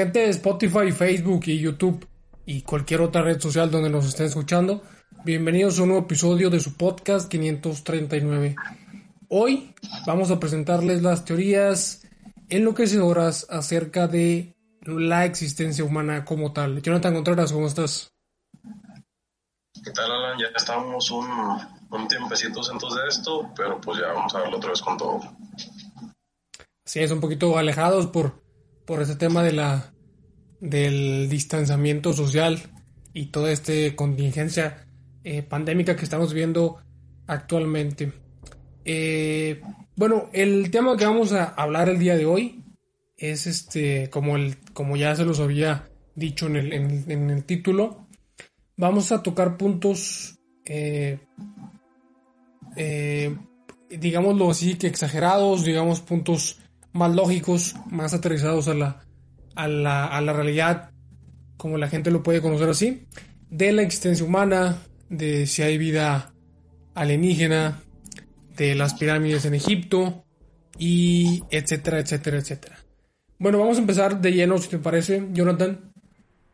[0.00, 2.08] Gente de Spotify, Facebook y YouTube
[2.46, 4.82] y cualquier otra red social donde nos estén escuchando,
[5.26, 8.56] bienvenidos a un nuevo episodio de su podcast 539.
[9.28, 9.74] Hoy
[10.06, 12.08] vamos a presentarles las teorías
[12.48, 16.80] enloquecedoras acerca de la existencia humana como tal.
[16.80, 18.08] Jonathan Contreras, ¿cómo estás?
[19.84, 20.38] ¿Qué tal, Alan?
[20.38, 21.28] Ya estamos un,
[21.90, 25.20] un tiempecito centros de esto, pero pues ya vamos a verlo otra vez con todo.
[26.86, 28.40] Sí, es un poquito alejados por,
[28.90, 29.92] por ese tema de la
[30.58, 32.60] del distanciamiento social
[33.14, 34.84] y toda esta contingencia
[35.22, 36.80] eh, pandémica que estamos viendo
[37.28, 38.12] actualmente.
[38.84, 39.62] Eh,
[39.94, 42.64] bueno, el tema que vamos a hablar el día de hoy
[43.16, 48.08] es este, como, el, como ya se los había dicho en el, en, el título,
[48.76, 51.20] vamos a tocar puntos, eh,
[53.88, 56.58] digámoslo así, que exagerados, digamos puntos
[56.92, 59.04] más lógicos, más aterrizados a la,
[59.54, 60.90] a la, a la realidad,
[61.56, 63.06] como la gente lo puede conocer así,
[63.50, 64.78] de la existencia humana,
[65.08, 66.32] de si hay vida
[66.94, 67.82] alienígena,
[68.56, 70.24] de las pirámides en Egipto,
[70.80, 72.78] y etcétera, etcétera, etcétera.
[73.38, 75.92] Bueno, vamos a empezar de lleno, si te parece, Jonathan.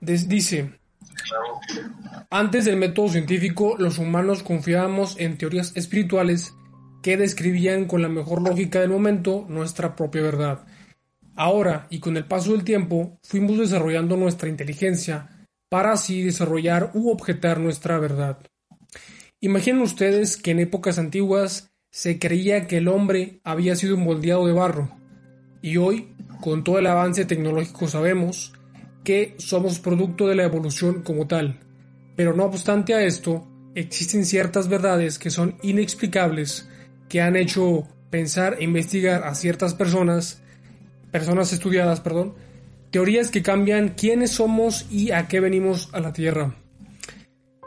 [0.00, 0.80] dice,
[2.30, 6.55] antes del método científico, los humanos confiábamos en teorías espirituales
[7.06, 10.66] que describían con la mejor lógica del momento nuestra propia verdad.
[11.36, 17.10] Ahora, y con el paso del tiempo, fuimos desarrollando nuestra inteligencia para así desarrollar u
[17.10, 18.38] objetar nuestra verdad.
[19.38, 24.54] Imaginen ustedes que en épocas antiguas se creía que el hombre había sido moldeado de
[24.54, 24.90] barro,
[25.62, 28.52] y hoy, con todo el avance tecnológico, sabemos
[29.04, 31.60] que somos producto de la evolución como tal.
[32.16, 33.46] Pero no obstante a esto,
[33.77, 36.68] existen ciertas verdades que son inexplicables,
[37.08, 40.42] que han hecho pensar e investigar a ciertas personas
[41.10, 42.34] personas estudiadas, perdón,
[42.90, 46.55] teorías que cambian quiénes somos y a qué venimos a la Tierra.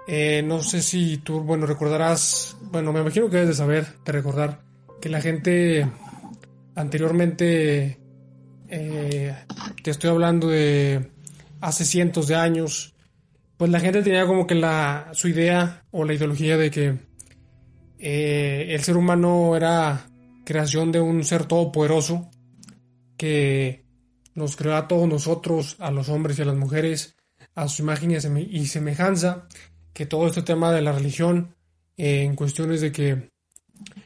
[0.08, 4.12] Eh, no sé si tú, bueno, recordarás, bueno, me imagino que debes de saber, de
[4.12, 4.62] recordar,
[5.02, 5.88] que la gente
[6.76, 8.00] anteriormente,
[8.68, 9.36] eh,
[9.84, 11.10] te estoy hablando de
[11.62, 12.94] hace cientos de años,
[13.58, 16.98] pues la gente tenía como que la, su idea o la ideología de que
[18.00, 20.10] eh, el ser humano era
[20.46, 22.32] creación de un ser todopoderoso
[23.18, 23.86] que
[24.34, 27.18] nos creó a todos nosotros, a los hombres y a las mujeres,
[27.56, 29.48] a su imagen y semejanza,
[29.94, 31.56] que todo este tema de la religión,
[31.98, 33.30] eh, en cuestiones de que,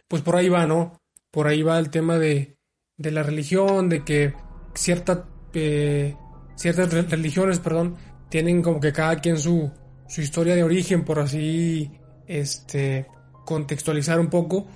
[0.08, 1.00] pues por ahí va, ¿no?
[1.30, 2.58] Por ahí va el tema de,
[2.98, 4.34] de la religión, de que
[4.74, 6.16] cierta, eh,
[6.56, 7.96] ciertas religiones, perdón,
[8.30, 9.72] tienen como que cada quien su,
[10.08, 11.92] su historia de origen, por así,
[12.28, 13.06] este,
[13.46, 14.68] contextualizar un poco,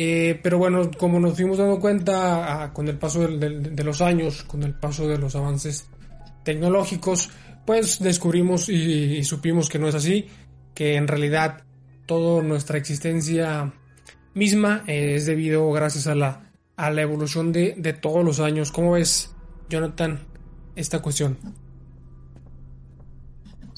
[0.00, 4.44] eh, pero bueno, como nos fuimos dando cuenta ah, con el paso de, los años,
[4.44, 5.88] con el paso de los avances
[6.44, 7.30] tecnológicos,
[7.66, 10.28] pues descubrimos y, supimos que no es así,
[10.72, 11.64] que en realidad
[12.06, 13.72] toda nuestra existencia
[14.34, 18.70] misma es debido gracias a la, a la evolución de, todos los años.
[18.70, 19.34] ¿Cómo ves,
[19.68, 20.20] Jonathan,
[20.76, 21.38] esta cuestión?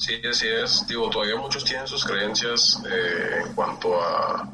[0.01, 0.87] Sí, así es.
[0.87, 4.51] Digo, todavía muchos tienen sus creencias eh, en cuanto a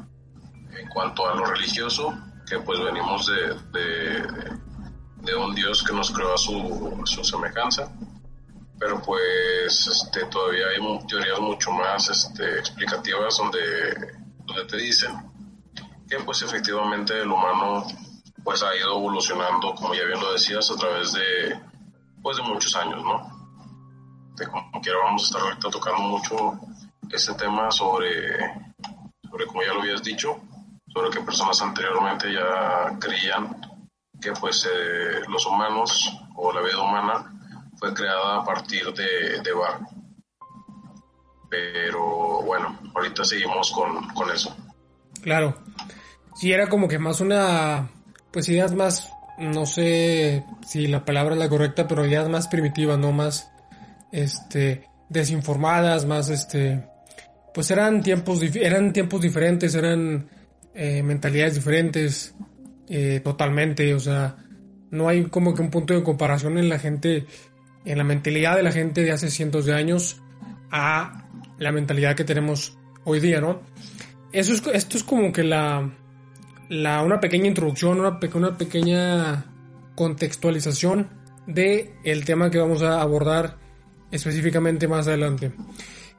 [0.78, 2.14] en cuanto a lo religioso,
[2.46, 3.54] que pues venimos de,
[5.22, 7.90] de, un Dios que nos creó a su, su semejanza,
[8.78, 13.58] pero pues este, todavía hay teorías mucho más este, explicativas donde,
[14.44, 15.12] donde te dicen
[16.10, 17.86] que pues efectivamente el humano
[18.44, 21.58] pues ha ido evolucionando, como ya bien lo decías, a través de
[22.22, 23.37] pues de muchos años, ¿no?
[24.46, 26.60] Como quiera vamos a estar ahorita tocando mucho
[27.10, 28.38] este tema sobre,
[29.30, 30.40] sobre como ya lo habías dicho,
[30.92, 33.60] sobre que personas anteriormente ya creían
[34.20, 37.32] que pues eh, los humanos o la vida humana
[37.78, 39.86] fue creada a partir de, de barro.
[41.48, 44.54] Pero bueno, ahorita seguimos con, con eso.
[45.22, 45.54] Claro.
[46.34, 47.90] Sí, era como que más una,
[48.30, 52.98] pues ideas más, no sé si la palabra es la correcta, pero ideas más primitivas,
[52.98, 53.50] no más,
[54.12, 56.84] este, desinformadas, más, este,
[57.54, 60.28] pues eran tiempos, eran tiempos diferentes, eran
[60.74, 62.34] eh, mentalidades diferentes,
[62.88, 64.36] eh, totalmente, o sea,
[64.90, 67.26] no hay como que un punto de comparación en la gente,
[67.84, 70.22] en la mentalidad de la gente de hace cientos de años
[70.70, 71.28] a
[71.58, 73.60] la mentalidad que tenemos hoy día, ¿no?
[74.32, 75.90] Eso es, esto es como que la,
[76.68, 79.46] la una pequeña introducción, una, una pequeña
[79.94, 81.08] contextualización
[81.46, 83.56] de el tema que vamos a abordar
[84.10, 85.52] específicamente más adelante.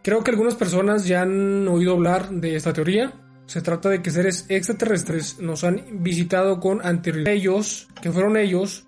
[0.01, 3.13] Creo que algunas personas ya han oído hablar de esta teoría,
[3.45, 7.33] se trata de que seres extraterrestres nos han visitado con anterioridad.
[7.33, 8.87] Ellos, que fueron ellos,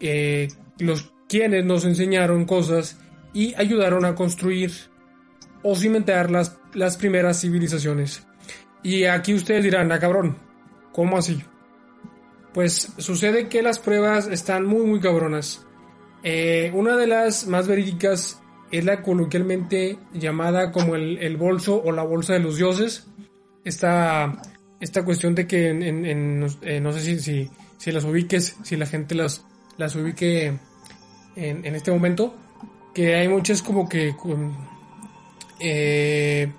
[0.00, 2.98] eh, los quienes nos enseñaron cosas
[3.32, 4.72] y ayudaron a construir
[5.62, 8.26] o cimentar las, las primeras civilizaciones.
[8.82, 10.36] Y aquí ustedes dirán, ah cabrón,
[10.92, 11.42] ¿cómo así?
[12.52, 15.64] Pues sucede que las pruebas están muy muy cabronas.
[16.22, 18.40] Eh, una de las más verídicas
[18.70, 23.06] es la coloquialmente llamada como el, bolso o la bolsa de los dioses.
[23.64, 24.40] Esta,
[24.80, 29.14] esta cuestión de que en, eh, no sé si, si, las ubiques, si la gente
[29.14, 29.44] las,
[29.76, 30.46] las ubique
[31.36, 32.34] en, en este momento,
[32.94, 34.14] que hay muchas como que...
[35.58, 36.52] Eh,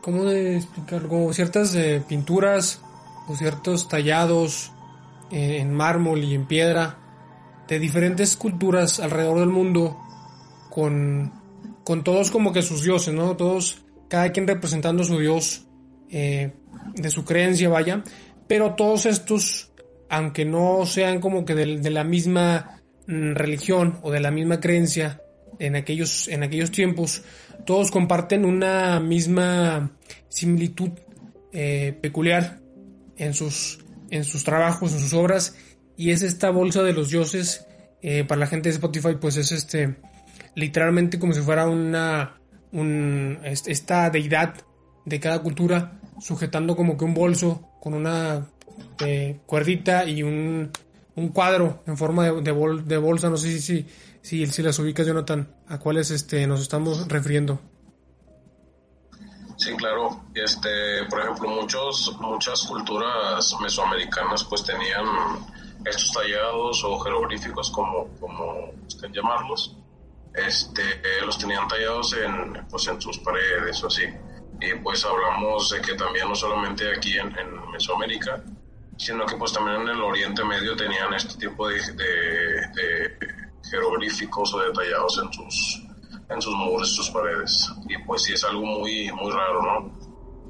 [0.00, 1.32] ¿Cómo explicarlo?
[1.32, 2.80] ciertas eh, pinturas
[3.26, 4.72] o ciertos tallados
[5.30, 6.96] en mármol y en piedra
[7.68, 9.96] de diferentes culturas alrededor del mundo
[10.70, 11.32] con,
[11.84, 13.36] con todos como que sus dioses, ¿no?
[13.36, 15.66] Todos, cada quien representando su dios
[16.10, 16.52] eh,
[16.94, 18.02] de su creencia, vaya.
[18.46, 19.72] Pero todos estos,
[20.08, 25.20] aunque no sean como que de, la misma mm, religión o de la misma creencia
[25.58, 27.22] en aquellos, en aquellos tiempos,
[27.66, 29.92] todos comparten una misma
[30.28, 30.90] similitud
[31.52, 32.60] eh, peculiar
[33.16, 33.80] en sus,
[34.10, 35.54] en sus trabajos, en sus obras,
[35.98, 37.66] y es esta bolsa de los dioses,
[38.00, 39.96] eh, para la gente de Spotify, pues es este,
[40.54, 42.38] literalmente como si fuera una,
[43.42, 44.54] esta deidad
[45.04, 48.46] de cada cultura, sujetando como que un bolso con una
[49.04, 50.70] eh, cuerdita y un,
[51.16, 53.84] un, cuadro en forma de, de, bolsa, no sé si,
[54.22, 57.60] si, si, las ubicas, Jonathan, a cuáles este, nos estamos refiriendo.
[59.56, 60.22] Sí, claro.
[60.32, 65.04] Este, por ejemplo, muchos, muchas culturas mesoamericanas pues tenían
[65.84, 69.76] estos tallados o jeroglíficos, como, como estén llamarlos,
[70.34, 70.82] este,
[71.24, 74.04] los tenían tallados en, pues, en sus paredes o así.
[74.60, 77.32] Y pues hablamos de que también no solamente aquí en,
[77.70, 78.42] Mesoamérica,
[78.96, 83.18] sino que pues también en el Oriente Medio tenían este tipo de, de,
[83.70, 85.82] jeroglíficos o detallados en sus,
[86.28, 87.70] en sus muros, sus paredes.
[87.88, 89.98] Y pues sí es algo muy, muy raro, ¿no?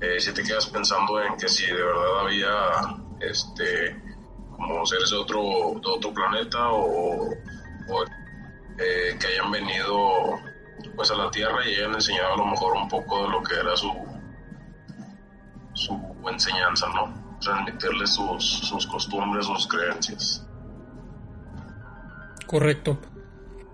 [0.00, 2.52] Eh, si te quedas pensando en que si de verdad había
[3.20, 4.00] este
[4.58, 5.40] como seres de otro,
[5.80, 10.38] de otro planeta o, eh, que hayan venido
[10.94, 13.54] pues a la Tierra y hayan enseñado a lo mejor un poco de lo que
[13.54, 13.90] era su,
[15.74, 15.96] su
[16.28, 17.38] enseñanza, ¿no?
[17.40, 20.44] Transmitirle sus, sus costumbres, sus creencias.
[22.46, 22.98] Correcto.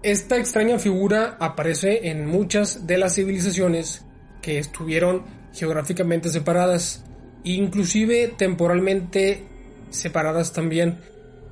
[0.02, 4.04] Esta extraña figura aparece en muchas de las civilizaciones
[4.42, 7.04] que estuvieron geográficamente separadas,
[7.42, 9.53] inclusive temporalmente
[9.90, 10.98] separadas también.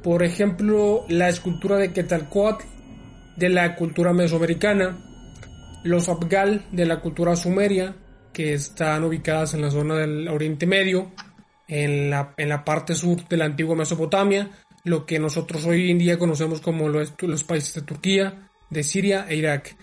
[0.02, 2.64] Por ejemplo, la escultura de Quetzalcoatl
[3.36, 4.98] de la cultura mesoamericana,
[5.84, 7.96] los Abgal de la cultura sumeria,
[8.32, 11.12] que están ubicadas en la zona del Oriente Medio,
[11.68, 14.50] en la, en la parte sur de la antigua Mesopotamia,
[14.84, 19.26] lo que nosotros hoy en día conocemos como los, los países de Turquía, de Siria
[19.28, 19.76] e Irak.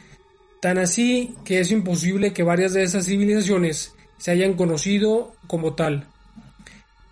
[0.62, 6.08] Tan así que es imposible que varias de esas civilizaciones se hayan conocido como tal.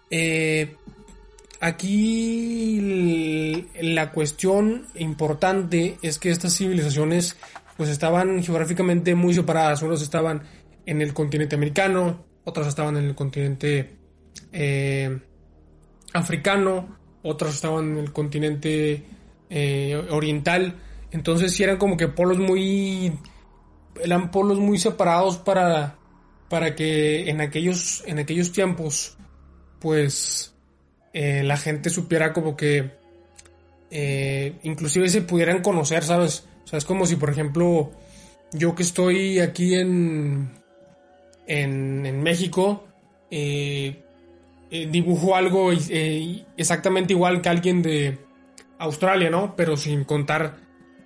[0.10, 0.76] Eh,
[1.60, 2.82] aquí
[3.82, 7.38] la cuestión importante es que estas civilizaciones
[7.78, 9.82] pues estaban geográficamente muy separadas.
[9.82, 10.44] Unos estaban
[10.86, 13.98] en el continente americano, otras estaban en el continente
[14.52, 15.20] eh,
[16.14, 19.06] africano, otras estaban en el continente
[19.50, 20.76] eh, oriental.
[21.12, 23.14] Entonces sí eran como que polos muy...
[24.02, 25.98] eran polos muy separados para,
[26.50, 29.18] para que en aquellos, en aquellos tiempos
[29.80, 30.57] pues
[31.20, 32.92] eh, la gente supiera como que
[33.90, 36.46] eh, inclusive se pudieran conocer, ¿sabes?
[36.64, 37.90] O sea, es como si, por ejemplo,
[38.54, 40.52] yo que estoy aquí en,
[41.48, 42.86] en, México,
[43.32, 44.04] eh,
[44.70, 45.72] dibujo algo
[46.56, 48.20] exactamente igual que alguien de
[48.78, 49.56] Australia, ¿no?
[49.56, 50.58] Pero sin contar,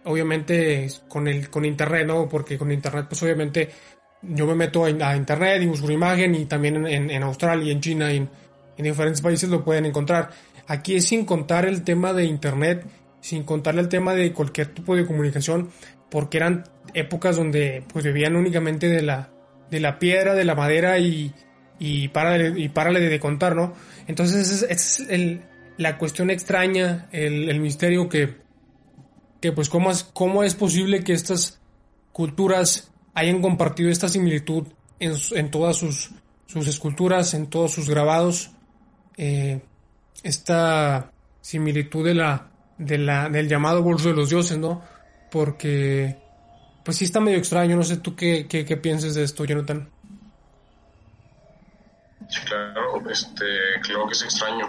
[0.03, 2.27] obviamente, con, el, con Internet, ¿no?
[2.27, 3.69] Porque con Internet, pues obviamente,
[4.23, 7.79] yo me meto a, Internet y busco una imagen y también en, en Australia, en
[7.79, 8.29] China, en,
[8.81, 10.31] en diferentes países lo pueden encontrar.
[10.67, 12.85] Aquí es sin contar el tema de internet,
[13.19, 15.69] sin contar el tema de cualquier tipo de comunicación,
[16.09, 16.63] porque eran
[16.95, 19.29] épocas donde pues vivían únicamente de la,
[19.69, 21.31] de la piedra, de la madera y,
[21.77, 23.73] y párale, y de contar, ¿no?
[24.07, 25.43] Entonces esa es, el,
[25.77, 28.35] la cuestión extraña, el, misterio que,
[29.39, 31.61] que pues cómo es, cómo es posible que estas
[32.11, 34.67] culturas hayan compartido esta similitud
[34.99, 36.11] en, en todas sus,
[36.47, 38.51] sus esculturas, en todos sus grabados,
[39.17, 39.61] eh,
[40.23, 44.83] esta similitud de la, de la, del llamado bolso de los dioses, ¿no?
[45.31, 46.17] Porque,
[46.83, 49.89] pues sí está medio extraño, no sé tú qué, qué, qué piensas de esto, Jonathan.
[52.29, 53.45] Sí, claro, este,
[53.81, 54.67] claro que es extraño.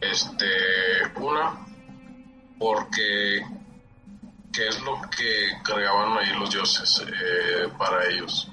[0.00, 0.46] Este,
[1.20, 1.66] una,
[2.58, 3.42] porque
[4.52, 8.50] qué es lo que creaban ahí los dioses eh, para ellos.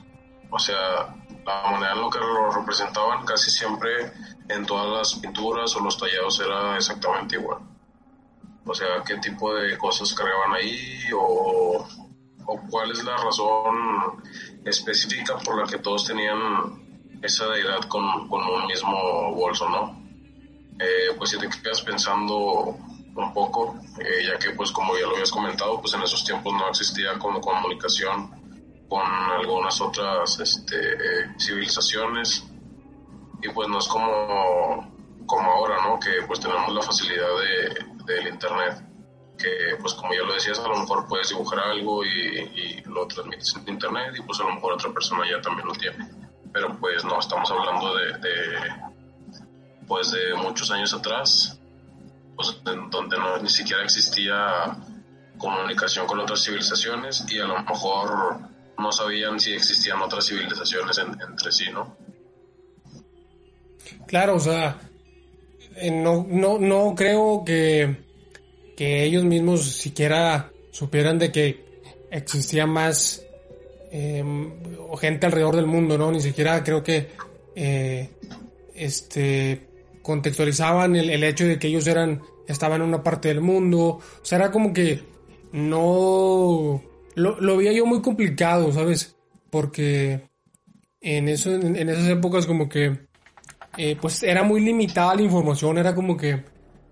[0.49, 1.15] O sea,
[1.45, 4.11] la manera en lo que lo representaban casi siempre
[4.49, 7.59] en todas las pinturas o los tallados era exactamente igual.
[8.65, 11.87] O sea, qué tipo de cosas creaban ahí o,
[12.45, 14.23] o cuál es la razón
[14.65, 19.99] específica por la que todos tenían esa deidad con, con un mismo bolso, ¿no?
[20.79, 22.75] Eh, pues si te quedas pensando
[23.15, 26.53] un poco, eh, ya que pues como ya lo habías comentado, pues en esos tiempos
[26.53, 28.31] no existía como comunicación
[28.87, 32.48] con algunas otras este, eh, civilizaciones
[33.41, 34.91] y pues no es como,
[35.25, 35.99] como ahora, ¿no?
[35.99, 38.89] Que pues tenemos la facilidad de, del internet
[39.39, 43.55] que pues como ya lo decías, a lo mejor puedes dibujar algo y, lo transmites
[43.55, 46.09] en internet y pues a lo mejor otra persona ya también lo tiene.
[46.51, 48.19] Pero pues no, estamos hablando de,
[49.87, 51.57] pues de muchos años atrás
[52.35, 54.75] pues, donde no, ni siquiera existía
[55.37, 58.39] comunicación con otras civilizaciones y a lo mejor
[58.77, 61.95] no sabían si existían otras civilizaciones entre sí, ¿no?
[64.07, 64.79] Claro, o sea,
[65.75, 67.95] eh, no, no, no creo que,
[68.75, 71.63] que ellos mismos siquiera supieran de que
[72.11, 73.23] existía más
[73.91, 74.23] eh,
[74.99, 76.11] gente alrededor del mundo, ¿no?
[76.11, 77.09] Ni siquiera creo que
[77.55, 78.09] eh,
[78.75, 79.67] este
[80.01, 84.39] contextualizaban el, hecho de que ellos eran estaban en una parte del mundo, o sea,
[84.39, 85.03] era como que
[85.51, 86.81] no
[87.15, 89.15] lo, lo veía yo muy complicado, ¿sabes?
[89.49, 90.21] Porque
[91.01, 93.08] en eso en esas épocas como que
[93.81, 96.43] eh, pues era muy limitada la información, era como que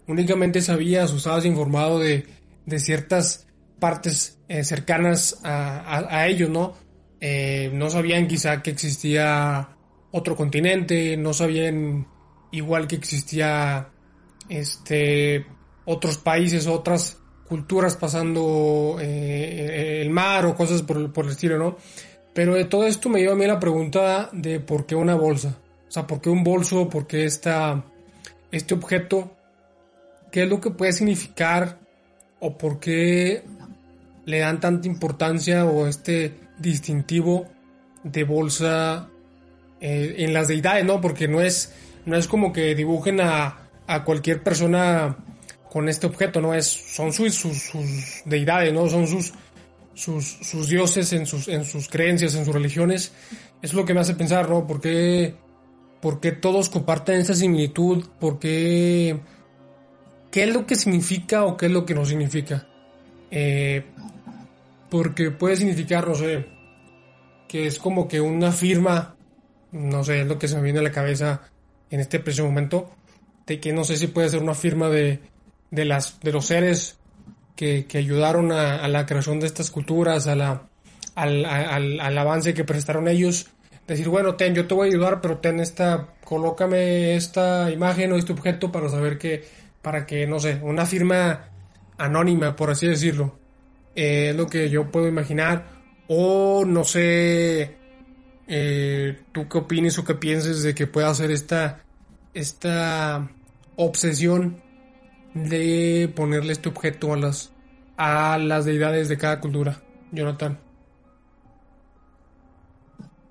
[0.08, 2.26] únicamente sabías o estabas informado de,
[2.66, 3.46] de ciertas
[3.78, 6.76] partes eh, cercanas a, a, ellos, ¿no?
[7.20, 9.68] Eh, no sabían quizá que existía
[10.12, 12.08] otro continente, no sabían
[12.52, 13.90] igual que existía
[14.48, 15.46] este,
[15.84, 17.18] otros países, otras
[17.50, 21.76] culturas pasando el mar o cosas por, por, el estilo, ¿no?
[22.34, 25.58] Pero de todo esto me lleva a mí la pregunta de por qué una bolsa.
[25.88, 26.90] O sea, ¿por qué un bolso?
[26.90, 27.84] ¿Por qué esta,
[28.52, 29.32] este objeto?
[30.32, 31.80] ¿Qué es lo que puede significar?
[32.40, 33.44] ¿O por qué
[34.26, 37.48] le dan tanta importancia o este distintivo
[38.04, 39.10] de bolsa
[39.80, 41.00] eh, en las deidades, ¿no?
[41.02, 41.74] Porque no es
[42.08, 45.18] no es como que dibujen a, a cualquier persona
[45.70, 46.54] con este objeto, ¿no?
[46.54, 48.90] Es, son sus, sus, deidades, ¿no?
[48.90, 49.34] Son sus,
[49.94, 53.12] sus, sus, dioses en sus, en sus creencias, en sus religiones.
[53.62, 54.66] Es lo que me hace pensar, ¿no?
[54.66, 55.36] ¿Por qué,
[56.08, 58.06] por qué todos comparten esta similitud?
[58.18, 59.20] ¿Por qué?
[60.32, 62.66] ¿Qué es lo que significa o qué es lo que no significa?
[63.30, 63.84] Eh,
[64.90, 66.48] porque puede significar, no sé,
[67.50, 69.18] que es como que una firma,
[69.74, 71.42] no sé, es lo que se me viene a la cabeza
[71.92, 72.90] en este preciso momento,
[73.46, 75.20] de que no sé si puede ser una firma de,
[75.72, 76.96] de, las, de los seres
[77.58, 80.70] que, que ayudaron a, a, la creación de estas culturas, a la,
[81.16, 83.48] al, al, al, avance que prestaron ellos.
[83.88, 88.18] Decir, bueno, ten, yo te voy a ayudar, pero ten esta, colócame esta imagen o
[88.18, 89.46] este objeto para saber que,
[89.82, 91.50] para que, no sé, una firma
[91.98, 93.40] anónima, por así decirlo.
[93.96, 95.78] Eh, es lo que yo puedo imaginar.
[96.10, 97.78] O no sé,
[98.48, 101.84] eh, ¿Tú qué opinas o qué pienses de que pueda hacer esta,
[102.34, 103.30] esta
[103.76, 104.62] obsesión
[105.34, 107.52] de ponerle este objeto a las,
[107.98, 110.60] a las deidades de cada cultura, Jonathan?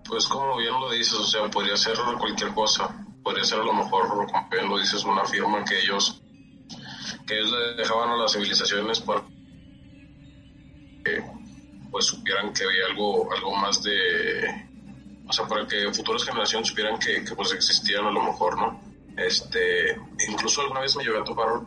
[0.08, 2.88] Pues como bien lo dices, o sea, podría ser cualquier cosa.
[3.22, 6.22] Podría ser a lo mejor, como bien lo dices, una firma que ellos,
[7.26, 9.22] que ellos le dejaban a las civilizaciones para
[11.04, 11.25] que
[11.90, 14.66] pues supieran que había algo, algo más de
[15.28, 18.80] o sea, para que futuras generaciones supieran que, que, pues existían a lo mejor, ¿no?
[19.16, 19.96] Este,
[20.28, 21.62] incluso alguna vez me llevé a topar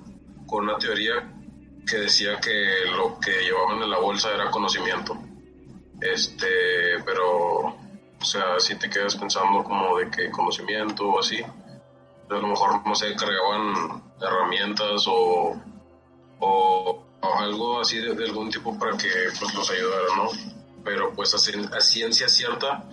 [0.47, 1.13] con una teoría
[1.85, 5.17] que decía que lo que llevaban en la bolsa era conocimiento.
[5.99, 7.75] Este, pero,
[8.21, 12.85] o sea, si te quedas pensando como de que conocimiento o así, a lo mejor,
[12.85, 15.55] no sé, cargaban herramientas o,
[16.39, 19.09] o, o algo así de, de, algún tipo para que
[19.39, 20.29] pues los ayudara, ¿no?
[20.83, 22.83] Pero pues a, a ciencia cierta,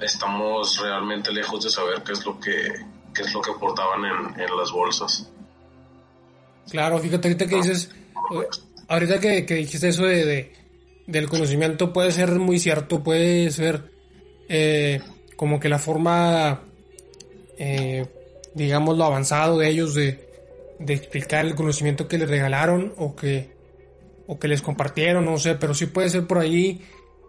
[0.00, 2.72] estamos realmente lejos de saber qué es lo que,
[3.14, 5.28] qué es lo que portaban en, en las bolsas.
[6.70, 7.90] Claro, fíjate ahorita que dices,
[8.88, 10.52] ahorita que, que dijiste eso de, de,
[11.08, 13.99] del conocimiento puede ser muy cierto, puede ser
[14.52, 15.00] eh,
[15.36, 16.64] como que la forma,
[17.56, 18.04] eh,
[18.52, 20.28] digamos, lo avanzado de ellos de,
[20.80, 23.48] de explicar el conocimiento que les regalaron o que,
[24.26, 26.82] o que les compartieron, no sé, pero sí puede ser por ahí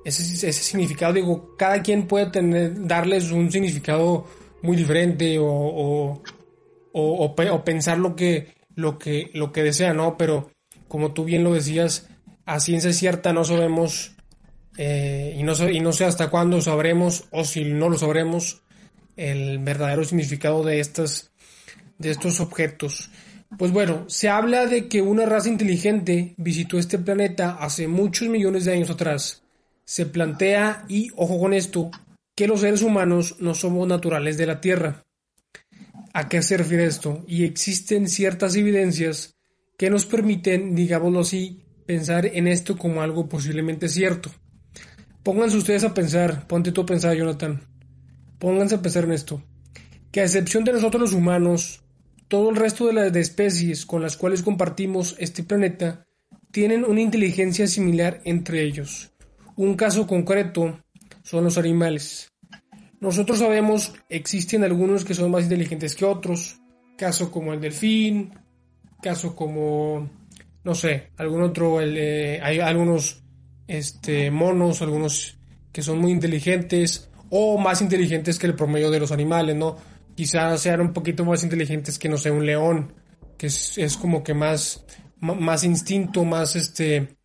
[0.04, 4.26] ese, significado, digo, cada quien puede tener, darles un significado
[4.64, 6.24] muy diferente o, o,
[6.92, 10.18] o, o, pensar lo que, lo que, lo que desea, ¿no?
[10.18, 10.50] Pero
[10.88, 12.10] como tú bien lo decías,
[12.46, 14.16] a ciencia cierta no sabemos
[14.78, 18.62] eh, y, no, y no sé hasta cuándo sabremos o si no lo sabremos
[19.18, 21.32] el verdadero significado de, estas,
[21.98, 23.10] de estos objetos.
[23.58, 28.66] Pues bueno, se habla de que una raza inteligente visitó este planeta hace muchos millones
[28.66, 29.44] de años atrás.
[29.84, 31.92] Se plantea, y ojo con esto,
[32.36, 35.04] que los seres humanos no somos naturales de la Tierra.
[36.14, 37.24] ¿A qué se refiere esto?
[37.28, 39.36] Y existen ciertas evidencias
[39.78, 44.32] que nos permiten, digámoslo así, pensar en esto como algo posiblemente cierto.
[45.24, 47.62] Pónganse ustedes a pensar, ponte tú a pensar, Jonathan.
[48.40, 49.44] Pónganse a pensar en esto.
[50.12, 51.84] Que a excepción de nosotros los humanos,
[52.28, 56.08] todo el resto de las especies con las cuales compartimos este planeta
[56.52, 59.12] tienen una inteligencia similar entre ellos.
[59.56, 60.80] Un caso concreto
[61.24, 62.32] son los animales.
[63.00, 66.60] Nosotros sabemos existen algunos que son más inteligentes que otros,
[66.98, 68.34] caso como el delfín,
[69.02, 70.10] caso como
[70.64, 73.21] no sé, algún otro eh, hay algunos
[73.78, 75.38] este monos, algunos
[75.72, 79.78] que son muy inteligentes o más inteligentes que el promedio de los animales, ¿no?
[80.16, 82.94] quizás sean un poquito más inteligentes que, no sé, un león,
[83.38, 84.86] que es, como que más,
[85.20, 87.16] más instinto, más este,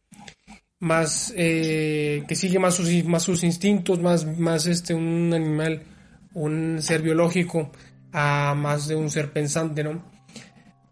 [0.81, 5.83] más, eh, que sigue más sus, más sus instintos, más, más este, un animal,
[6.35, 7.71] un ser biológico,
[8.13, 10.03] a más de un ser pensante, ¿no?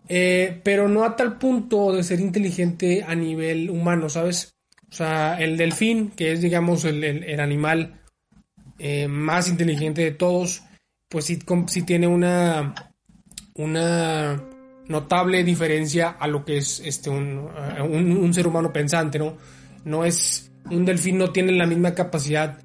[0.07, 4.54] Eh, pero no a tal punto de ser inteligente a nivel humano, ¿sabes?
[4.95, 8.01] O sea, el delfín, que es, digamos, el, el, animal
[8.79, 10.63] eh, más inteligente de todos,
[11.09, 12.77] pues sí, tiene una,
[13.57, 14.41] una
[14.87, 19.37] notable diferencia a lo que es este un, ser humano pensante, ¿no?
[19.85, 22.61] No es, un delfín no tiene la misma capacidad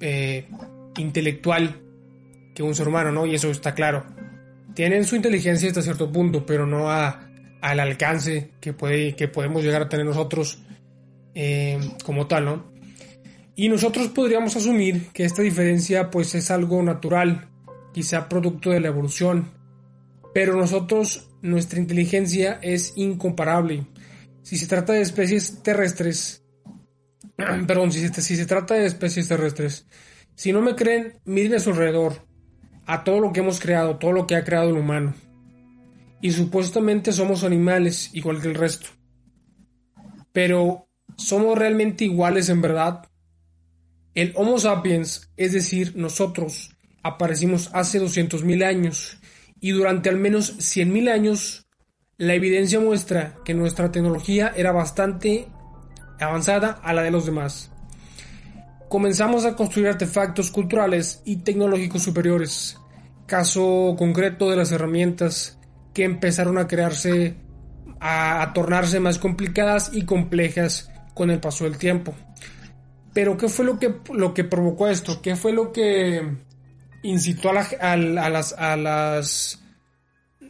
[0.00, 0.48] eh,
[0.96, 1.80] intelectual
[2.56, 3.24] que un ser humano, ¿no?
[3.24, 4.04] Y eso está claro.
[4.74, 7.30] Tienen su inteligencia hasta cierto punto, pero no a,
[7.60, 10.64] al alcance que, puede, que podemos llegar a tener nosotros
[11.40, 12.72] eh, como tal, ¿no?
[13.54, 17.48] Y nosotros podríamos asumir que esta diferencia pues es algo natural,
[17.94, 19.52] quizá producto de la evolución,
[20.34, 23.86] pero nosotros, nuestra inteligencia es incomparable.
[24.42, 26.44] Si se trata de especies terrestres,
[27.36, 29.86] perdón, si se, si se trata de especies terrestres,
[30.34, 32.26] si no me creen, miren a su alrededor,
[32.84, 35.14] a todo lo que hemos creado, todo lo que ha creado el humano.
[36.20, 38.88] Y supuestamente somos animales igual que el resto.
[40.32, 40.87] Pero,
[41.18, 43.06] ¿somos realmente iguales en verdad?
[44.14, 46.70] El Homo sapiens, es decir, nosotros,
[47.02, 49.18] aparecimos hace 200.000 años
[49.60, 51.66] y durante al menos 100.000 años
[52.16, 55.48] la evidencia muestra que nuestra tecnología era bastante
[56.20, 57.70] avanzada a la de los demás.
[58.88, 62.78] Comenzamos a construir artefactos culturales y tecnológicos superiores,
[63.26, 65.58] caso concreto de las herramientas
[65.92, 67.36] que empezaron a crearse,
[68.00, 72.14] a, a tornarse más complicadas y complejas con el paso del tiempo.
[73.12, 75.20] Pero ¿qué fue lo que, lo que provocó esto?
[75.20, 76.22] ¿Qué fue lo que
[77.02, 77.52] incitó a,
[77.96, 79.62] las, a las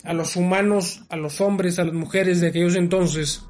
[0.04, 3.42] a los humanos, a los hombres, a las mujeres de aquellos entonces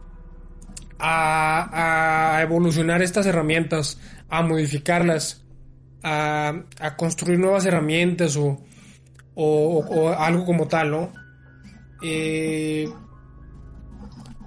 [0.99, 5.45] a, evolucionar estas herramientas, a modificarlas,
[6.03, 6.65] a,
[6.97, 8.65] construir nuevas herramientas o,
[9.35, 11.13] o, algo como tal, ¿no?
[12.03, 12.89] Eh,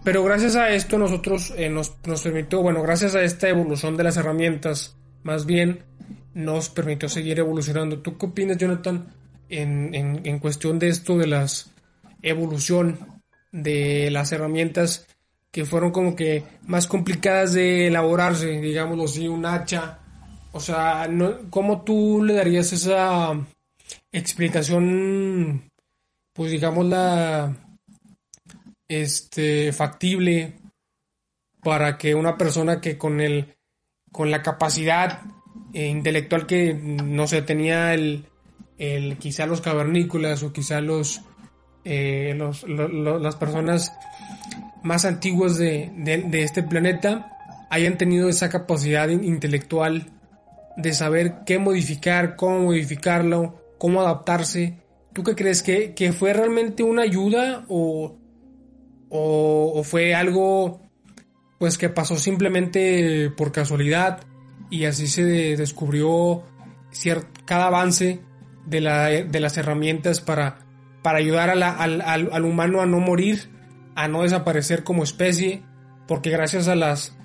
[0.03, 4.03] pero gracias a esto nosotros eh, nos, nos permitió, bueno, gracias a esta evolución de
[4.03, 5.83] las herramientas, más bien,
[6.33, 7.99] nos permitió seguir evolucionando.
[7.99, 9.13] ¿Tú qué opinas, Jonathan,
[9.49, 11.71] en, en, cuestión de esto de las
[12.21, 15.07] evolución de las herramientas
[15.51, 19.99] que fueron como que más complicadas de elaborarse, digámoslo así, un hacha?
[20.53, 23.37] O sea, no, ¿cómo tú le darías esa
[24.11, 25.69] explicación,
[26.33, 27.55] pues digamos la
[28.91, 30.55] este factible
[31.63, 33.55] para que una persona que con el
[34.11, 35.21] con la capacidad
[35.73, 38.25] eh, intelectual que, no sé, tenía el,
[38.77, 41.21] el, quizá los cavernícolas o quizá los,
[41.85, 43.93] eh, las personas
[44.83, 47.37] más antiguas de, de, este planeta
[47.69, 50.11] hayan tenido esa capacidad intelectual
[50.75, 54.79] de saber qué modificar, cómo modificarlo, cómo adaptarse.
[55.13, 55.63] ¿Tú qué crees?
[55.63, 58.17] ¿Que, que fue realmente una ayuda o,
[59.11, 60.81] o, fue algo
[61.59, 64.21] pues que pasó simplemente por casualidad
[64.71, 66.43] y así se descubrió
[67.45, 68.21] cada avance
[68.65, 70.59] de, la, de, las herramientas para,
[71.03, 73.49] para ayudar al, al, humano a no morir,
[73.95, 75.61] a no desaparecer como especie,
[76.07, 77.15] porque gracias a las,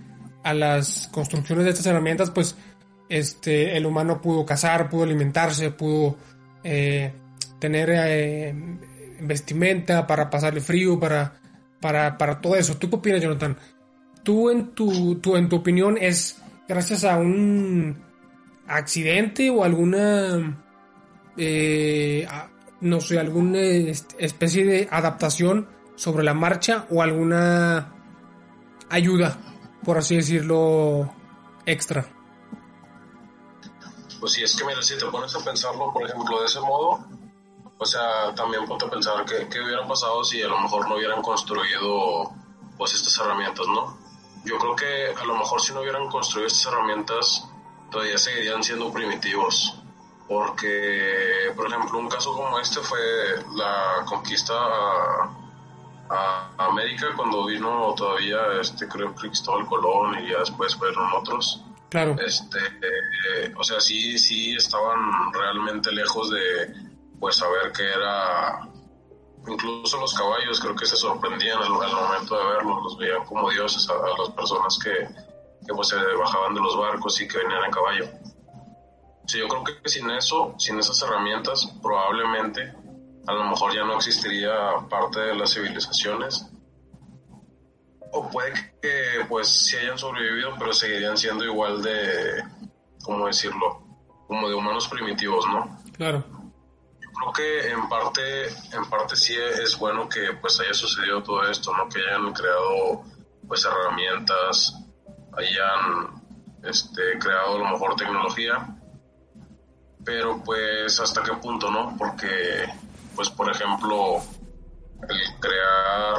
[0.42, 2.56] a las construcciones de estas herramientas, pues
[3.08, 6.16] este, el humano pudo cazar, pudo alimentarse, pudo
[6.62, 7.12] eh,
[7.58, 8.54] tener eh,
[9.20, 11.40] vestimenta para pasarle frío, para,
[11.80, 12.76] para, para todo eso.
[12.76, 13.56] ¿Tú qué opinas, Jonathan?
[14.26, 18.04] tú en tu, tu, en tu opinión es gracias a un
[18.66, 20.64] accidente o alguna,
[21.36, 22.26] eh,
[22.80, 27.94] no sé, alguna especie de adaptación sobre la marcha o alguna
[28.90, 29.38] ayuda,
[29.84, 31.08] por así decirlo,
[31.64, 32.04] extra.
[34.18, 37.06] Pues sí, es que mira, si te pones a pensarlo, por ejemplo, de ese modo,
[37.78, 40.96] o sea, también ponte a pensar qué, qué hubiera pasado si a lo mejor no
[40.96, 42.30] hubieran construido
[42.76, 43.98] pues estas herramientas, ¿no?
[44.44, 47.48] Yo creo que a lo mejor si no hubieran construido estas herramientas,
[47.90, 49.74] todavía seguirían siendo primitivos.
[50.28, 52.98] Porque, por ejemplo, un caso como este fue
[53.54, 54.54] la conquista
[56.08, 61.62] a, América cuando vino todavía, este, creo, Cristóbal Colón y ya después fueron otros.
[61.88, 62.16] Claro.
[62.24, 66.85] Este, eh, o sea, sí, sí estaban realmente lejos de,
[67.20, 68.68] pues, saber que era
[69.48, 73.88] incluso los caballos creo que se sorprendían al, momento de verlos, los veían como dioses
[73.88, 74.90] a, las personas que,
[75.66, 78.08] que, pues se bajaban de los barcos y que venían a caballo.
[79.26, 82.72] Sí, yo creo que sin eso, sin esas herramientas, probablemente
[83.26, 84.52] a lo mejor ya no existiría
[84.88, 86.46] parte de las civilizaciones.
[88.12, 92.44] O puede que pues sí hayan sobrevivido, pero seguirían siendo igual de,
[93.02, 93.82] ¿cómo decirlo?
[94.28, 95.76] Como de humanos primitivos, ¿no?
[95.96, 96.35] Claro
[97.16, 101.72] creo que en parte, en parte sí es bueno que pues haya sucedido todo esto,
[101.76, 101.88] ¿no?
[101.88, 103.02] Que hayan creado
[103.46, 104.74] pues herramientas,
[105.36, 106.22] hayan
[106.62, 108.66] este, creado a lo mejor tecnología,
[110.04, 111.94] pero pues hasta qué punto, ¿no?
[111.96, 112.66] Porque
[113.14, 114.22] pues por ejemplo
[115.08, 116.18] el crear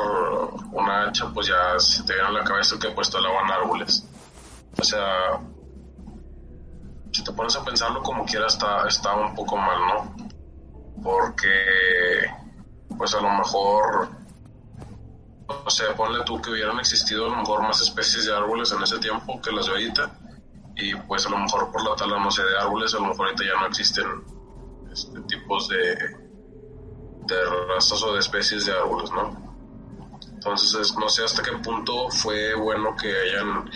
[0.71, 4.03] una hacha pues ya se te viene a la cabeza que pues talaban árboles.
[4.79, 5.39] O sea,
[7.11, 10.26] si te pones a pensarlo como quiera está, está un poco mal, ¿no?
[11.07, 12.29] Porque
[12.97, 14.09] pues a lo mejor
[15.47, 18.83] o sea, ponle tú que hubieran existido a lo mejor más especies de árboles en
[18.83, 20.19] ese tiempo que las de ahorita
[20.75, 23.27] y pues a lo mejor por la tala no sé de árboles a lo mejor
[23.27, 24.05] ahorita ya no existen
[24.91, 25.95] este, tipos de
[27.25, 27.35] de
[28.03, 29.55] o de especies de árboles no
[30.33, 33.71] entonces no sé hasta qué punto fue bueno que hayan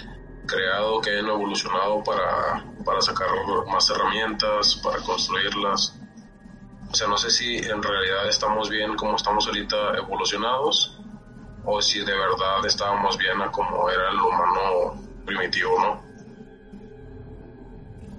[0.45, 3.29] creado que hayan evolucionado para, para sacar
[3.71, 6.00] más herramientas para construirlas
[6.91, 10.99] o sea, no sé si en realidad estamos bien como estamos ahorita evolucionados
[11.63, 16.03] o si de verdad estábamos bien a como era el humano primitivo, ¿no?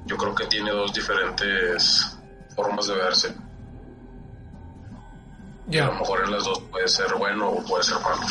[0.06, 2.18] Yo creo que tiene dos diferentes
[2.56, 3.34] formas de verse.
[5.66, 5.86] Ya.
[5.86, 8.22] A lo mejor en las dos puede ser bueno o puede ser malo.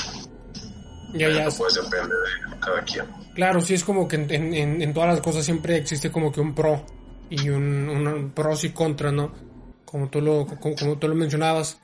[1.13, 1.49] Ya, ya.
[1.55, 3.05] Pues depende de cada quien.
[3.35, 6.55] Claro, sí es como que en, en, todas las cosas siempre existe como que un
[6.55, 6.83] pro
[7.29, 9.50] y un, un pros y contras, ¿no?
[9.91, 11.79] Como tú lo, como, tú lo mencionabas.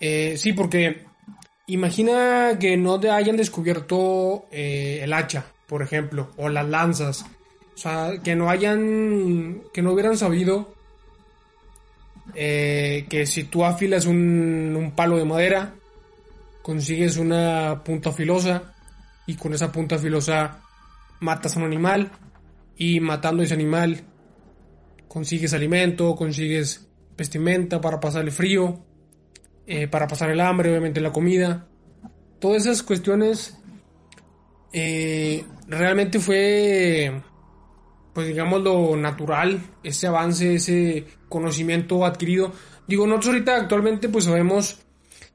[0.00, 1.04] Eh, sí, porque
[1.66, 7.26] imagina que no te hayan descubierto eh, el hacha, por ejemplo, o las lanzas.
[7.74, 10.74] O sea, que no hayan, que no hubieran sabido
[12.34, 15.74] eh, que si tú afilas un, un palo de madera,
[16.62, 18.74] consigues una punta filosa
[19.26, 20.62] y con esa punta filosa
[21.20, 22.10] matas a un animal
[22.76, 24.04] y matando ese animal
[25.08, 28.84] consigues alimento, consigues vestimenta para pasar el frío,
[29.66, 31.66] eh, para pasar el hambre, obviamente la comida.
[32.38, 33.56] Todas esas cuestiones
[34.72, 37.22] eh, realmente fue,
[38.12, 42.52] pues digamos, lo natural, ese avance, ese conocimiento adquirido.
[42.86, 44.80] Digo, nosotros ahorita actualmente pues sabemos,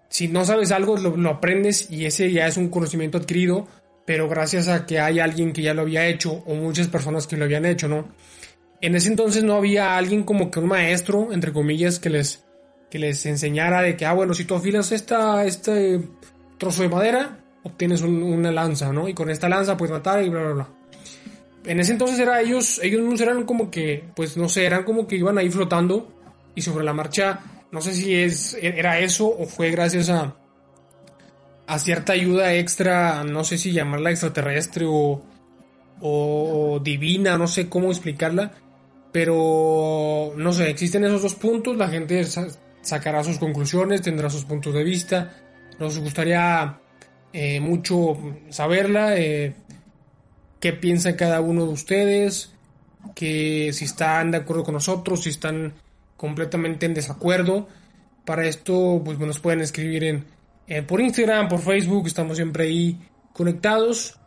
[0.09, 3.67] si no sabes algo, lo, lo aprendes y ese ya es un conocimiento adquirido,
[4.05, 7.37] pero gracias a que hay alguien que ya lo había hecho o muchas personas que
[7.37, 8.09] lo habían hecho, ¿no?
[8.81, 12.45] En ese entonces no había alguien como que un maestro, entre comillas, que les,
[12.89, 16.01] que les enseñara de que, ah, bueno, si tú afilas esta, este
[16.57, 19.07] trozo de madera, obtienes una lanza, ¿no?
[19.09, 20.69] Y con esta lanza puedes matar y bla, bla, bla.
[21.65, 25.17] En ese entonces era ellos, ellos eran como que, pues no sé, eran como que
[25.17, 26.13] iban ahí flotando
[26.55, 30.35] y sobre la marcha, no sé si es, era eso o fue gracias a,
[31.67, 35.21] a cierta ayuda extra, no sé si llamarla extraterrestre o,
[36.01, 38.53] o divina, no sé cómo explicarla,
[39.11, 42.23] pero, no sé, existen esos dos puntos, la gente
[42.81, 45.33] sacará sus conclusiones, tendrá sus puntos de vista.
[45.79, 46.79] Nos gustaría
[47.33, 48.17] eh, mucho
[48.49, 49.55] saberla, eh,
[50.59, 52.51] qué piensa cada uno de ustedes,
[53.15, 55.73] que si están de acuerdo con nosotros, si están
[56.15, 57.67] completamente en desacuerdo.
[58.25, 60.25] Para esto, pues nos pueden escribir en,
[60.67, 62.99] en por Instagram, por Facebook, estamos siempre ahí
[63.33, 64.19] conectados.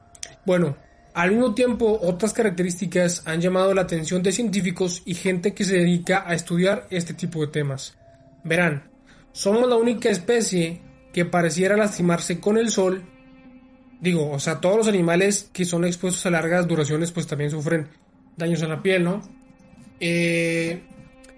[0.44, 0.76] Bueno,
[1.14, 5.78] al mismo tiempo, otras características han llamado la atención de científicos y gente que se
[5.78, 7.96] dedica a estudiar este tipo de temas.
[8.44, 8.90] Verán,
[9.32, 10.80] somos la única especie
[11.12, 13.04] que pareciera lastimarse con el sol
[14.02, 17.88] digo, o sea, todos los animales que son expuestos a largas duraciones, pues también sufren
[18.36, 19.22] daños en la piel, ¿no?
[20.00, 20.82] Eh,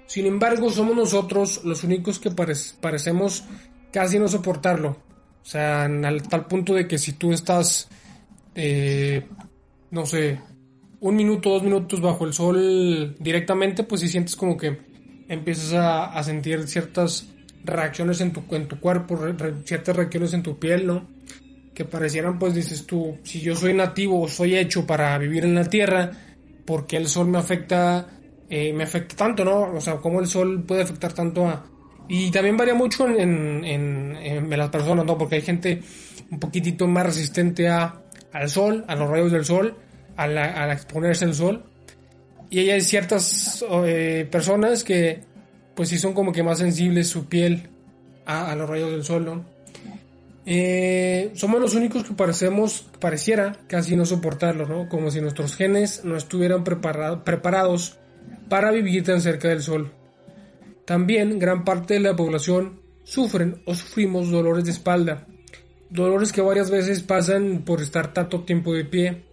[0.07, 3.45] sin embargo, somos nosotros los únicos que parecemos
[3.93, 4.97] casi no soportarlo.
[5.43, 7.89] O sea, al tal punto de que si tú estás,
[8.55, 9.27] eh,
[9.95, 10.41] no sé,
[10.99, 14.77] un minuto, dos minutos bajo el sol directamente, pues si sientes como que
[15.29, 17.29] empiezas a, sentir ciertas
[17.63, 19.17] reacciones en tu, en tu cuerpo,
[19.65, 21.07] ciertas reacciones en tu piel, ¿no?
[21.75, 25.55] Que parecieran, pues dices tú, si yo soy nativo o soy hecho para vivir en
[25.55, 26.11] la tierra,
[26.65, 28.09] ¿por qué el sol me afecta,
[28.51, 29.75] eh, me afecta tanto, ¿no?
[29.75, 31.67] O sea, cómo el sol puede afectar tanto a...
[32.09, 35.17] Y también varía mucho en, en, en, las personas, ¿no?
[35.17, 35.81] Porque hay gente
[36.31, 38.03] un poquitito más resistente a,
[38.35, 39.77] al sol, a los rayos del sol,
[40.17, 41.65] al, exponerse al sol.
[42.51, 45.23] Y hay ciertas eh, personas que
[45.75, 47.69] pues sí son como que más sensibles su piel
[48.27, 49.45] a, los rayos del sol, ¿no?
[50.47, 54.89] Eh, somos los únicos que parecemos, pareciera casi no soportarlo, ¿no?
[54.89, 57.99] Como si nuestros genes no estuvieran preparados
[58.49, 59.93] para vivir tan cerca del sol.
[60.85, 65.27] También gran parte de la población sufren o sufrimos dolores de espalda,
[65.91, 69.25] dolores que varias veces pasan por estar tanto tiempo de pie,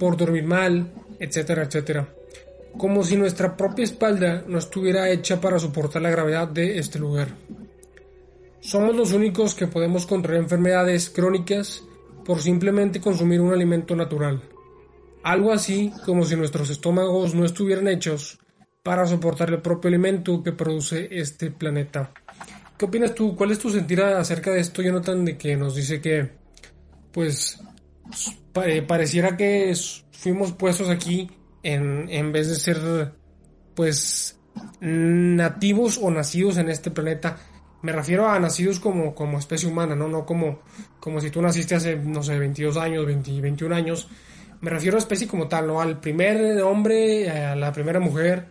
[0.00, 2.08] por dormir mal, etcétera, etcétera.
[2.78, 7.28] Como si nuestra propia espalda no estuviera hecha para soportar la gravedad de este lugar.
[8.60, 11.84] Somos los únicos que podemos contraer enfermedades crónicas
[12.24, 14.42] por simplemente consumir un alimento natural.
[15.22, 18.38] Algo así como si nuestros estómagos no estuvieran hechos
[18.82, 22.12] para soportar el propio alimento que produce este planeta.
[22.78, 23.36] ¿Qué opinas tú?
[23.36, 25.26] ¿Cuál es tu sentir acerca de esto, Jonathan?
[25.26, 26.30] De que nos dice que,
[27.12, 27.60] pues,
[28.64, 29.72] eh, pareciera que
[30.12, 31.30] fuimos puestos aquí
[31.62, 33.12] en, en vez de ser
[33.74, 34.38] pues
[34.80, 37.38] nativos o nacidos en este planeta.
[37.82, 40.08] Me refiero a nacidos como, como especie humana, ¿no?
[40.08, 40.60] No como,
[40.98, 44.08] como si tú naciste hace, no sé, 22 años, 20, 21 años.
[44.60, 45.80] Me refiero a especie como tal, ¿no?
[45.80, 48.48] Al primer hombre, a la primera mujer.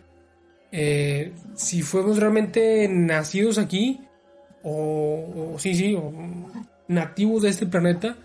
[0.72, 4.00] Eh, si fuimos realmente nacidos aquí,
[4.62, 6.12] o, o sí, sí, o
[6.88, 8.16] nativos de este planeta,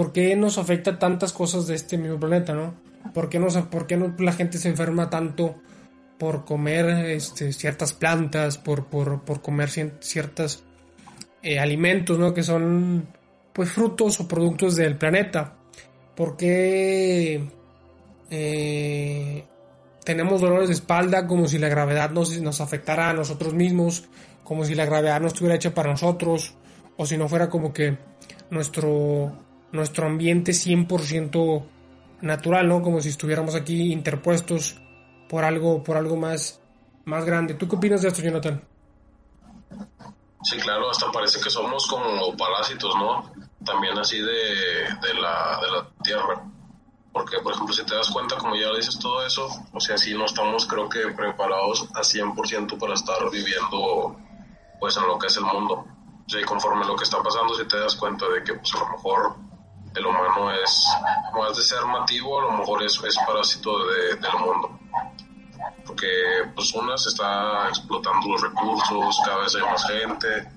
[0.00, 2.72] ¿por qué nos afecta tantas cosas de este mismo planeta, no?
[3.12, 5.56] ¿Por qué, nos, por qué la gente se enferma tanto
[6.18, 10.64] por comer este, ciertas plantas, por, por, por comer ciertos
[11.42, 12.32] eh, alimentos, ¿no?
[12.32, 13.08] Que son,
[13.52, 15.58] pues, frutos o productos del planeta.
[16.16, 17.46] ¿Por qué
[18.30, 19.44] eh,
[20.02, 24.08] tenemos dolores de espalda como si la gravedad nos afectara a nosotros mismos,
[24.44, 26.54] como si la gravedad no estuviera hecha para nosotros,
[26.96, 27.98] o si no fuera como que
[28.48, 31.64] nuestro nuestro ambiente 100%
[32.22, 32.82] natural, ¿no?
[32.82, 34.76] Como si estuviéramos aquí interpuestos
[35.28, 36.60] por algo, por algo más,
[37.04, 37.54] más grande.
[37.54, 38.62] ¿Tú qué opinas de esto, Jonathan?
[40.42, 43.30] Sí, claro, hasta parece que somos como parásitos, ¿no?
[43.64, 46.42] También así de, de, la, de la tierra.
[47.12, 50.14] Porque, por ejemplo, si te das cuenta, como ya dices todo eso, o sea, si
[50.14, 54.16] no estamos, creo que, preparados a 100% para estar viviendo,
[54.78, 55.84] pues, en lo que es el mundo.
[56.26, 58.72] O sea, y conforme lo que está pasando, si te das cuenta de que, pues,
[58.74, 59.36] a lo mejor
[59.94, 60.86] el humano es,
[61.36, 64.78] más de ser nativo, a lo mejor es, es parásito de, del mundo.
[65.86, 66.06] Porque
[66.54, 70.48] pues una se está explotando los recursos, cada vez hay más gente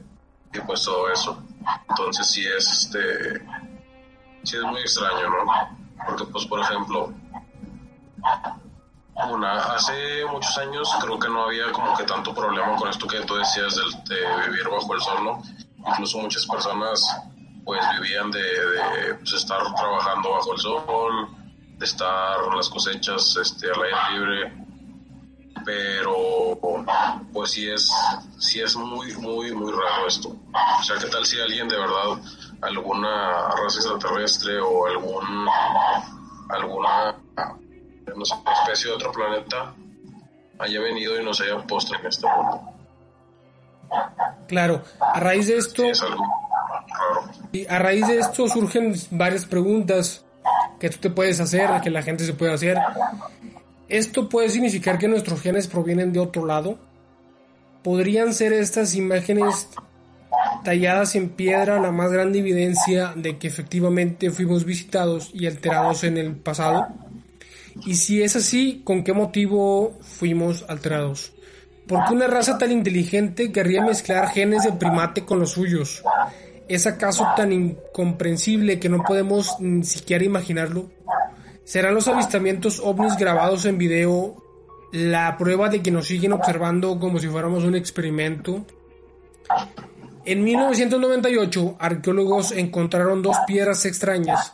[0.53, 1.41] y pues todo eso.
[1.89, 3.41] Entonces sí es este
[4.43, 6.05] sí es muy extraño, ¿no?
[6.05, 7.11] Porque pues por ejemplo
[9.31, 13.19] una, hace muchos años creo que no había como que tanto problema con esto que
[13.21, 15.41] tú decías de, de vivir bajo el sol, ¿no?
[15.87, 17.03] Incluso muchas personas
[17.65, 18.41] pues vivían de,
[19.19, 21.28] pues, estar trabajando bajo el sol,
[21.78, 24.65] de estar las cosechas este, al aire libre,
[25.65, 26.84] pero
[27.32, 27.89] pues sí es,
[28.38, 30.30] sí es muy, muy, muy raro esto.
[30.30, 32.17] O sea, ¿qué tal si alguien de verdad,
[32.62, 35.47] alguna raza extraterrestre o algún,
[36.49, 37.15] alguna
[38.62, 39.73] especie de otro planeta
[40.60, 42.62] haya venido y nos haya puesto en este mundo?
[44.47, 45.84] Claro, a raíz de esto...
[47.53, 50.25] Y a raíz de esto surgen varias preguntas
[50.79, 52.79] que tú te puedes hacer, que la gente se puede hacer.
[53.87, 56.79] ¿Esto puede significar que nuestros genes provienen de otro lado?
[57.83, 59.69] ¿Podrían ser estas imágenes
[60.63, 66.17] talladas en piedra la más grande evidencia de que efectivamente fuimos visitados y alterados en
[66.17, 66.87] el pasado?
[67.85, 71.33] Y si es así, ¿con qué motivo fuimos alterados?
[71.87, 76.01] ¿Por qué una raza tan inteligente querría mezclar genes de primate con los suyos?
[76.67, 80.89] ¿Es acaso tan incomprensible que no podemos ni siquiera imaginarlo?
[81.65, 84.36] ¿Serán los avistamientos ovnis grabados en video
[84.91, 88.65] la prueba de que nos siguen observando como si fuéramos un experimento?
[90.26, 94.54] En 1998, arqueólogos encontraron dos piedras extrañas,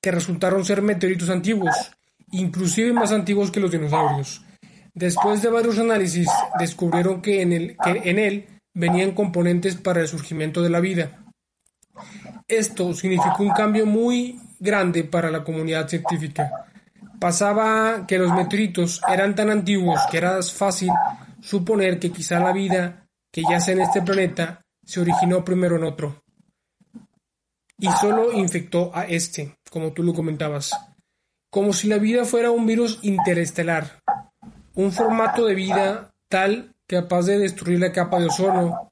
[0.00, 1.74] que resultaron ser meteoritos antiguos,
[2.30, 4.42] inclusive más antiguos que los dinosaurios.
[4.94, 10.08] Después de varios análisis, descubrieron que en, el, que en él venían componentes para el
[10.08, 11.22] surgimiento de la vida.
[12.46, 16.66] Esto significó un cambio muy grande para la comunidad científica.
[17.18, 20.90] Pasaba que los meteoritos eran tan antiguos que era fácil
[21.40, 26.22] suponer que quizá la vida que yace en este planeta se originó primero en otro.
[27.78, 30.72] Y solo infectó a este, como tú lo comentabas.
[31.50, 34.00] Como si la vida fuera un virus interestelar.
[34.74, 38.90] Un formato de vida tal capaz de destruir la capa de ozono,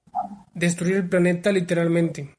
[0.54, 2.34] destruir el planeta literalmente.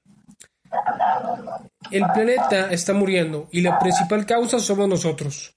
[1.91, 5.55] El planeta está muriendo y la principal causa somos nosotros.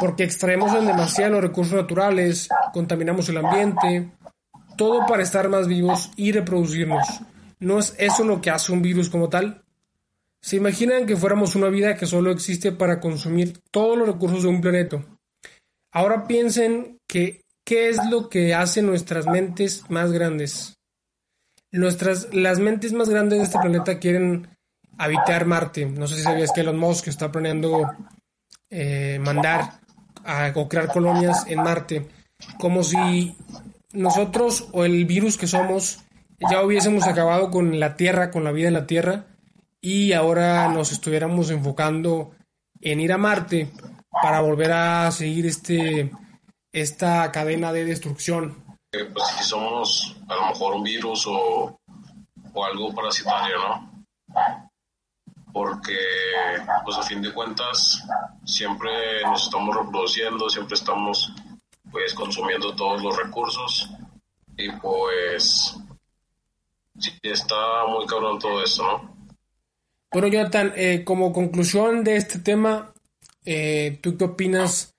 [0.00, 4.10] Porque extraemos en recursos naturales, contaminamos el ambiente,
[4.76, 7.06] todo para estar más vivos y reproducirnos.
[7.60, 9.62] ¿No es eso lo que hace un virus como tal?
[10.40, 14.48] ¿Se imaginan que fuéramos una vida que solo existe para consumir todos los recursos de
[14.48, 15.04] un planeta?
[15.92, 20.78] Ahora piensen que qué es lo que hace nuestras mentes más grandes.
[21.70, 24.48] Nuestras, las mentes más grandes de este planeta quieren
[24.98, 25.86] habitar Marte.
[25.86, 27.92] No sé si sabías que Elon Musk está planeando
[28.70, 29.80] eh, mandar
[30.24, 32.08] a, o crear colonias en Marte,
[32.58, 33.36] como si
[33.92, 35.98] nosotros o el virus que somos
[36.50, 39.26] ya hubiésemos acabado con la Tierra, con la vida en la Tierra,
[39.80, 42.32] y ahora nos estuviéramos enfocando
[42.80, 43.70] en ir a Marte
[44.10, 46.10] para volver a seguir este
[46.72, 48.64] esta cadena de destrucción.
[48.90, 51.78] pues si somos a lo mejor un virus o,
[52.54, 53.92] o algo parasitario, ¿no?
[55.52, 55.96] Porque
[56.84, 58.02] pues a fin de cuentas
[58.44, 61.32] siempre nos estamos reproduciendo, siempre estamos
[61.90, 63.90] pues consumiendo todos los recursos
[64.56, 65.76] y pues
[66.98, 69.12] sí está muy cabrón todo eso, ¿no?
[70.12, 72.92] Bueno, Jonathan, eh, como conclusión de este tema,
[73.46, 74.94] eh, ¿tú qué opinas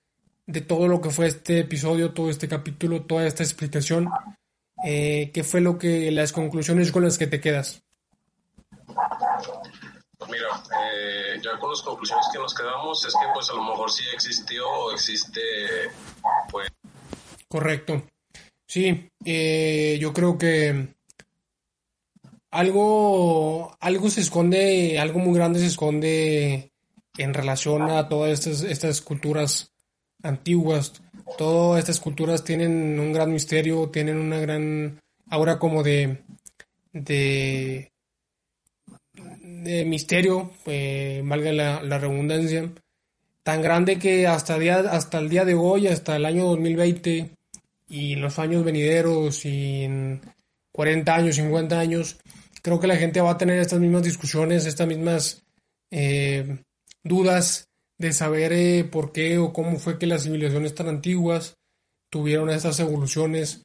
[0.46, 4.10] de todo lo que fue este episodio, todo este capítulo, toda esta explicación?
[4.84, 7.82] Eh, ¿Qué fue lo que las conclusiones con las que te quedas?
[10.30, 13.90] Mira, eh, ya con las conclusiones que nos quedamos es que pues a lo mejor
[13.90, 15.40] sí existió o existe
[16.50, 16.68] pues...
[17.48, 18.02] Correcto.
[18.66, 20.94] Sí, eh, yo creo que
[22.50, 26.72] algo, algo se esconde, algo muy grande se esconde
[27.18, 29.72] en relación a todas estas, estas culturas
[30.22, 31.00] antiguas.
[31.38, 36.22] Todas estas culturas tienen un gran misterio, tienen una gran aura como de,
[36.92, 37.92] de
[39.84, 42.70] misterio, eh, valga la, redundancia,
[43.42, 47.30] tan grande que hasta, día, hasta el día de hoy, hasta el año 2020
[47.88, 50.20] y los años venideros y en
[50.72, 52.18] 40 años, 50 años,
[52.62, 55.42] creo que la gente va a tener estas mismas discusiones, estas mismas
[55.90, 56.58] eh,
[57.02, 61.56] dudas de saber eh, por qué o cómo fue que las civilizaciones tan antiguas
[62.10, 63.62] tuvieron estas evoluciones,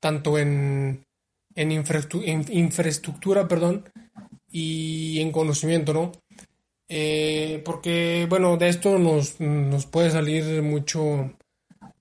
[0.00, 1.04] tanto en
[1.54, 3.88] en, infraestructura, perdón,
[4.50, 6.12] y en conocimiento, ¿no?
[6.88, 11.32] Eh, porque, bueno, de esto nos, nos, puede salir mucho,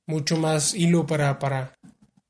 [0.05, 1.73] mucho más hilo para, para,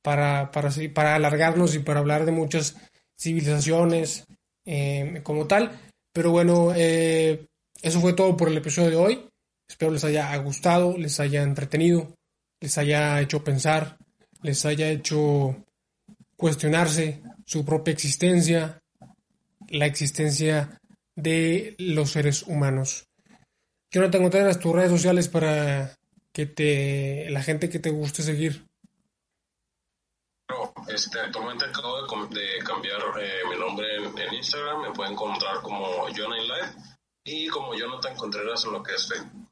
[0.02, 2.76] para, para, para alargarnos y para hablar de muchas
[3.18, 4.26] civilizaciones
[4.66, 5.72] eh, como tal.
[6.14, 7.48] Pero bueno, eh,
[7.82, 9.28] eso fue todo por el episodio de hoy.
[9.68, 12.14] Espero les haya gustado, les haya entretenido,
[12.60, 13.98] les haya hecho pensar,
[14.42, 15.56] les haya hecho
[16.42, 18.82] cuestionarse su propia existencia,
[19.70, 20.82] la existencia
[21.16, 23.08] de los seres humanos.
[23.92, 25.96] Tengo las tus redes sociales para
[26.34, 28.66] que te la gente que te guste seguir.
[30.88, 36.48] este, actualmente acabo de, cambiar eh, mi nombre en, Instagram, me pueden encontrar como Jonathan
[36.48, 36.70] Live
[37.24, 39.48] y como Jonathan Contreras en lo que es Facebook.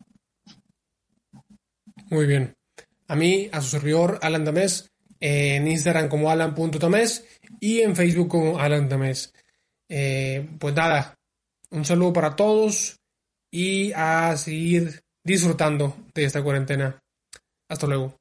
[2.09, 2.55] Muy bien.
[3.07, 4.89] A mí, a su servidor, Alan Damés,
[5.19, 7.25] en Instagram como alan.tamés
[7.59, 9.33] y en Facebook como Alan Tamés.
[9.89, 11.15] Eh, pues nada,
[11.71, 12.99] un saludo para todos
[13.51, 16.99] y a seguir disfrutando de esta cuarentena.
[17.69, 18.15] Hasta luego.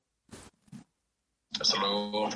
[1.60, 2.28] Hasta luego.